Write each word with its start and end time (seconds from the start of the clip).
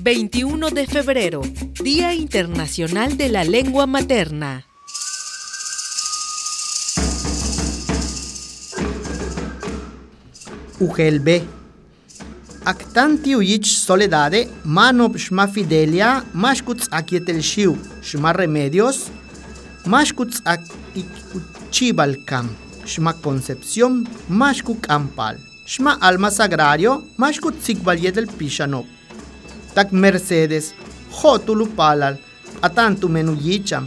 21 0.00 0.70
de 0.70 0.86
febrero, 0.86 1.42
Día 1.82 2.14
Internacional 2.14 3.16
de 3.16 3.28
la 3.28 3.44
Lengua 3.44 3.86
Materna. 3.86 4.64
Ugelbe. 10.78 11.42
Actanti 12.64 13.34
uyich 13.34 13.66
soledade, 13.66 14.48
mano 14.64 15.08
shma 15.16 15.48
fidelia, 15.48 16.24
mashkuts 16.32 16.88
akietel 16.92 17.42
shiu, 17.42 17.76
shma 18.02 18.32
remedios, 18.32 19.08
mashkuts 19.86 20.42
ak 20.44 20.60
chibalcam, 21.70 22.50
shma 22.84 23.14
concepción, 23.14 24.06
mashkuk 24.28 24.86
ampal, 24.88 25.38
shma 25.66 25.98
alma 26.00 26.30
sagrario, 26.30 27.02
mashkut 27.16 27.56
sikbalietel 27.62 28.28
pishanop. 28.28 28.97
Tak 29.78 29.92
Mercedes, 29.92 30.74
hotulu 31.12 31.66
palal, 31.76 32.16
atantu 32.66 33.08
menu 33.08 33.36
yicham, 33.38 33.84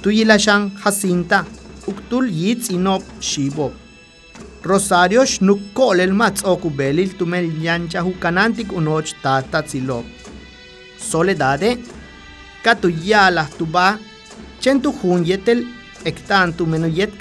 tuyilashan 0.00 0.70
Jacinta, 0.82 1.44
uktul 1.86 2.30
yitz 2.32 2.70
inop 2.70 3.02
shibop. 3.20 3.72
Rosario 4.62 5.26
shnukol 5.26 6.00
el 6.00 6.14
matz 6.20 6.40
okubelil 6.52 7.12
tumel 7.18 7.50
yancha 7.64 8.00
hukanantik 8.00 8.72
unoch 8.72 9.12
tata 9.22 9.62
tzilop. 9.62 10.06
Soledade, 10.96 11.76
katuyala 12.64 13.44
tuba, 13.58 13.98
chentu 14.60 14.90
hun 15.02 15.22
yetel 15.26 15.66
ektantu 16.04 16.64
menuyet. 16.66 17.12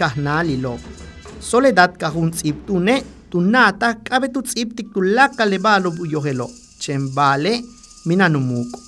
Soledad 1.39 1.97
kahun 1.99 2.31
tzip 2.31 2.65
tune, 2.65 3.03
tunata 3.29 3.95
kabe 3.95 4.31
tu 4.31 4.41
tzip 4.41 4.73
tikulaka 4.73 5.43
lebalo 5.45 5.91
buyohelo, 5.91 6.62
chembale 6.83 7.63
minanumuku. 8.05 8.79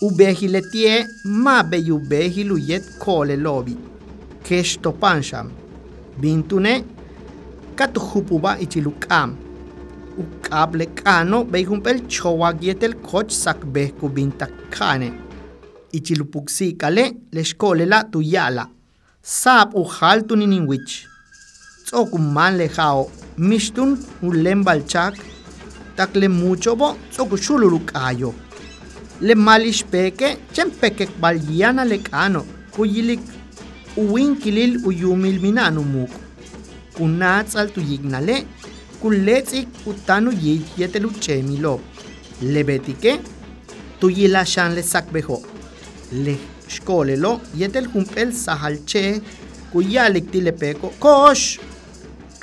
Ubehiletie 0.00 1.06
mabe 1.24 1.78
yubehiluyet 1.78 2.98
kole 2.98 3.36
lobi. 3.36 3.76
Keshtopansham. 4.42 5.50
Bintune 6.20 6.84
katuhupuba 7.74 8.58
ichilukam. 8.60 9.36
Ukable 10.18 10.86
kano 10.86 11.44
beihumpel 11.44 12.06
chowagietel 12.06 12.94
koch 12.94 13.30
sakbehku 13.30 14.08
bintakane. 14.08 15.12
Ichilupuksikale 15.92 17.16
leshkolela 17.32 18.04
tuyala. 18.04 18.68
Sab 19.22 19.74
uhal 19.74 20.22
tunininwich. 20.22 21.06
Tsokuman 21.86 22.56
lejao. 22.56 23.10
Mishtun 23.38 23.98
ulen 24.22 24.64
balchak 24.64 25.14
tak 25.96 26.16
le 26.16 26.28
mucho 26.28 26.76
bo 26.76 26.96
soku 27.10 27.36
shuluru 27.36 27.80
kayo. 27.90 28.34
le 29.20 29.34
malish 29.34 29.84
peke 29.92 30.28
chen 30.52 30.70
peke 30.70 31.06
kbal 31.06 31.36
malixpeke 31.36 31.44
chenpekekbalyiana 31.44 31.84
lekano 31.84 32.40
kuyilik 32.74 33.20
uwinkilil 33.96 34.72
uyumilminanumoku 34.88 36.18
kunatzal 36.96 37.68
tuyiknale 37.74 38.36
kuletz'ik 39.00 39.68
utanu 39.86 40.30
yityeteluchemilo 40.44 41.74
lebetike 42.52 43.12
tuyilaxanle 44.00 44.82
sakbejo 44.82 45.38
le 46.24 46.34
xkolelo 46.74 47.32
yeteljump'el 47.60 48.30
sajalche 48.44 49.02
kuyalik 49.72 50.26
tilepeko 50.32 50.88
kox 51.04 51.40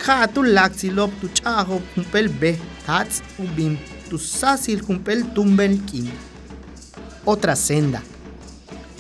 kja 0.02 0.28
tulaktzilop 0.34 1.12
tuch'ajop 1.22 1.84
jump'el 1.96 2.28
bej 2.42 2.60
be, 2.82 2.86
tats 2.86 3.22
ubim, 3.38 3.78
tu 4.10 4.18
sasil 4.18 4.82
humpel 4.88 5.34
tumbel 5.34 5.80
kim. 5.86 6.10
Otra 7.26 7.56
senda. 7.56 8.02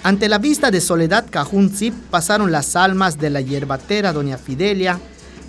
Ante 0.03 0.29
la 0.29 0.39
vista 0.39 0.71
de 0.71 0.81
Soledad 0.81 1.25
Cajunzip 1.29 1.93
pasaron 2.09 2.52
las 2.52 2.75
almas 2.75 3.19
de 3.19 3.29
la 3.29 3.41
hierbatera 3.41 4.14
Doña 4.14 4.37
Fidelia, 4.37 4.99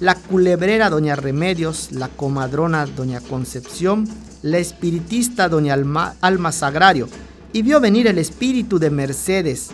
la 0.01 0.15
culebrera 0.15 0.91
Doña 0.91 1.17
Remedios, 1.17 1.93
la 1.93 2.09
comadrona 2.09 2.87
Doña 2.87 3.21
Concepción, 3.21 4.07
la 4.43 4.59
espiritista 4.59 5.49
Doña 5.49 5.75
Alma 6.21 6.53
Sagrario, 6.53 7.09
y 7.55 7.63
vio 7.63 7.81
venir 7.81 8.07
el 8.07 8.19
espíritu 8.19 8.79
de 8.79 8.91
Mercedes, 8.91 9.71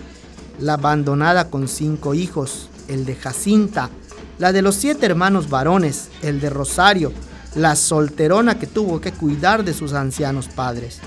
la 0.61 0.75
abandonada 0.75 1.51
con 1.51 1.67
cinco 1.67 2.15
hijos, 2.15 2.69
el 2.89 3.05
de 3.05 3.17
Jacinta, 3.17 3.91
la 4.39 4.53
de 4.53 4.63
los 4.63 4.77
siete 4.77 5.07
hermanos 5.07 5.51
varones, 5.51 6.09
el 6.23 6.41
de 6.41 6.51
Rosario, 6.51 7.13
la 7.55 7.77
solterona 7.77 8.59
que 8.59 8.67
tuvo 8.67 9.01
que 9.01 9.13
cuidar 9.13 9.65
de 9.65 9.75
sus 9.75 9.93
ancianos 9.93 10.49
padres. 10.49 10.99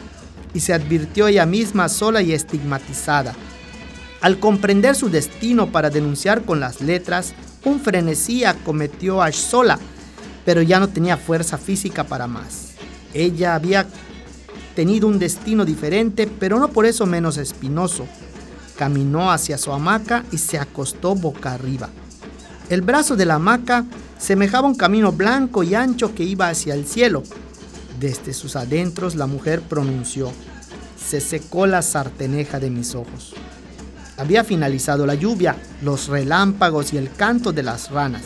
Y 0.53 0.59
se 0.59 0.73
advirtió 0.73 1.27
ella 1.27 1.45
misma 1.45 1.89
sola 1.89 2.21
y 2.21 2.33
estigmatizada. 2.33 3.33
Al 4.21 4.39
comprender 4.39 4.95
su 4.95 5.09
destino 5.09 5.71
para 5.71 5.89
denunciar 5.89 6.43
con 6.43 6.59
las 6.59 6.81
letras, 6.81 7.33
un 7.63 7.79
frenesí 7.79 8.43
acometió 8.43 9.21
a 9.21 9.31
sola, 9.31 9.79
pero 10.45 10.61
ya 10.61 10.79
no 10.79 10.89
tenía 10.89 11.17
fuerza 11.17 11.57
física 11.57 12.03
para 12.03 12.27
más. 12.27 12.71
Ella 13.13 13.55
había 13.55 13.87
tenido 14.75 15.07
un 15.07 15.19
destino 15.19 15.65
diferente, 15.65 16.27
pero 16.27 16.59
no 16.59 16.69
por 16.69 16.85
eso 16.85 17.05
menos 17.05 17.37
espinoso. 17.37 18.05
Caminó 18.77 19.31
hacia 19.31 19.57
su 19.57 19.71
hamaca 19.71 20.23
y 20.31 20.37
se 20.37 20.57
acostó 20.57 21.15
boca 21.15 21.53
arriba. 21.53 21.89
El 22.69 22.81
brazo 22.81 23.15
de 23.15 23.25
la 23.25 23.35
hamaca 23.35 23.85
semejaba 24.21 24.67
un 24.67 24.75
camino 24.75 25.11
blanco 25.11 25.63
y 25.63 25.73
ancho 25.73 26.13
que 26.13 26.23
iba 26.23 26.47
hacia 26.47 26.75
el 26.75 26.85
cielo. 26.85 27.23
Desde 27.99 28.33
sus 28.33 28.55
adentros 28.55 29.15
la 29.15 29.25
mujer 29.25 29.61
pronunció, 29.61 30.31
se 30.95 31.19
secó 31.19 31.65
la 31.65 31.81
sarteneja 31.81 32.59
de 32.59 32.69
mis 32.69 32.93
ojos. 32.93 33.33
Había 34.17 34.43
finalizado 34.43 35.07
la 35.07 35.15
lluvia, 35.15 35.55
los 35.81 36.07
relámpagos 36.07 36.93
y 36.93 36.97
el 36.97 37.11
canto 37.11 37.51
de 37.51 37.63
las 37.63 37.89
ranas. 37.89 38.21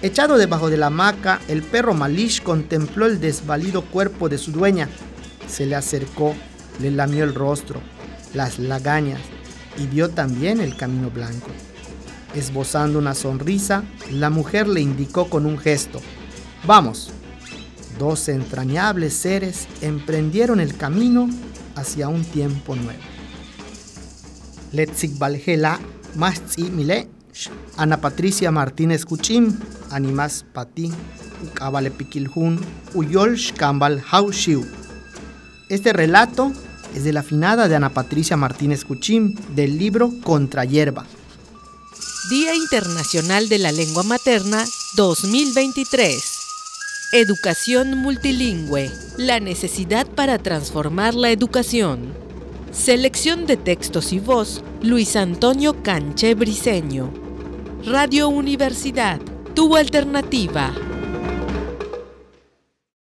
Echado 0.00 0.38
debajo 0.38 0.70
de 0.70 0.78
la 0.78 0.86
hamaca, 0.86 1.40
el 1.46 1.62
perro 1.62 1.92
Malish 1.92 2.42
contempló 2.42 3.06
el 3.06 3.20
desvalido 3.20 3.82
cuerpo 3.82 4.28
de 4.30 4.38
su 4.38 4.50
dueña. 4.50 4.88
Se 5.46 5.66
le 5.66 5.76
acercó, 5.76 6.34
le 6.80 6.90
lamió 6.90 7.24
el 7.24 7.34
rostro, 7.34 7.80
las 8.32 8.58
lagañas 8.58 9.20
y 9.76 9.86
vio 9.86 10.08
también 10.08 10.60
el 10.60 10.76
camino 10.76 11.10
blanco. 11.10 11.48
Esbozando 12.34 12.98
una 12.98 13.14
sonrisa, 13.14 13.84
la 14.10 14.30
mujer 14.30 14.66
le 14.68 14.80
indicó 14.80 15.28
con 15.28 15.46
un 15.46 15.58
gesto, 15.58 16.00
Vamos. 16.64 17.10
Dos 17.98 18.28
entrañables 18.28 19.14
seres 19.14 19.66
emprendieron 19.80 20.60
el 20.60 20.76
camino 20.76 21.28
hacia 21.74 22.08
un 22.08 22.24
tiempo 22.24 22.76
nuevo. 22.76 23.00
Letzik 24.72 25.18
Valgela, 25.18 25.80
Mastzi 26.14 26.62
Mile, 26.62 27.08
Ana 27.76 28.00
Patricia 28.00 28.50
Martínez 28.52 29.04
Cuchim, 29.04 29.58
Animas 29.90 30.44
Pati, 30.52 30.92
Ukabale 31.44 31.90
Pikiljun, 31.90 32.60
Uyol 32.94 33.34
Shkambal 33.36 34.02
Haushiu. 34.10 34.64
Este 35.68 35.92
relato 35.92 36.52
es 36.94 37.04
de 37.04 37.12
la 37.12 37.22
finada 37.22 37.66
de 37.68 37.74
Ana 37.74 37.90
Patricia 37.90 38.36
Martínez 38.36 38.84
Cuchim 38.84 39.34
del 39.54 39.78
libro 39.78 40.12
Contra 40.22 40.64
Hierba. 40.64 41.04
Día 42.30 42.54
Internacional 42.54 43.48
de 43.48 43.58
la 43.58 43.72
Lengua 43.72 44.04
Materna 44.04 44.64
2023. 44.94 46.46
Educación 47.10 47.98
multilingüe. 47.98 48.92
La 49.16 49.40
necesidad 49.40 50.06
para 50.06 50.38
transformar 50.38 51.14
la 51.16 51.30
educación. 51.32 52.14
Selección 52.70 53.44
de 53.46 53.56
textos 53.56 54.12
y 54.12 54.20
voz, 54.20 54.62
Luis 54.82 55.16
Antonio 55.16 55.82
Canche 55.82 56.34
Briceño. 56.34 57.12
Radio 57.84 58.28
Universidad, 58.28 59.20
tu 59.54 59.74
alternativa. 59.76 60.72